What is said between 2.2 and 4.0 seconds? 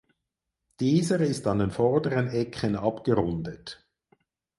Ecken abgerundet.